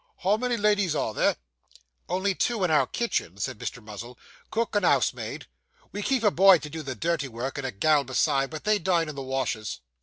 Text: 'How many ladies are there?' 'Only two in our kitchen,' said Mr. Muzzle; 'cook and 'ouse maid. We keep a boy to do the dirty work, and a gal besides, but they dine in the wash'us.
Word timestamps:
'How 0.23 0.35
many 0.35 0.57
ladies 0.57 0.95
are 0.95 1.13
there?' 1.13 1.35
'Only 2.09 2.33
two 2.33 2.63
in 2.63 2.71
our 2.71 2.87
kitchen,' 2.87 3.37
said 3.37 3.59
Mr. 3.59 3.83
Muzzle; 3.83 4.17
'cook 4.49 4.75
and 4.75 4.83
'ouse 4.83 5.13
maid. 5.13 5.45
We 5.91 6.01
keep 6.01 6.23
a 6.23 6.31
boy 6.31 6.57
to 6.57 6.71
do 6.71 6.81
the 6.81 6.95
dirty 6.95 7.27
work, 7.27 7.59
and 7.59 7.67
a 7.67 7.71
gal 7.71 8.03
besides, 8.03 8.49
but 8.49 8.63
they 8.63 8.79
dine 8.79 9.09
in 9.09 9.15
the 9.15 9.21
wash'us. 9.21 9.79